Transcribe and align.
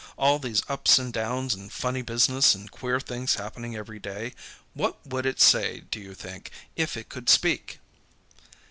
All 0.17 0.39
these 0.39 0.63
ups 0.67 0.97
and 0.97 1.13
downs 1.13 1.53
and 1.53 1.71
funny 1.71 2.01
business 2.01 2.55
and 2.55 2.71
queer 2.71 2.99
things 2.99 3.35
happening 3.35 3.75
every 3.75 3.99
day 3.99 4.33
what 4.73 4.95
would 5.05 5.27
it 5.27 5.39
say, 5.39 5.81
do 5.91 5.99
you 5.99 6.15
think, 6.15 6.49
if 6.75 6.97
it 6.97 7.07
could 7.07 7.29
speak?" 7.29 7.79